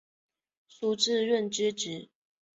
[0.67, 2.09] 苏士润之侄。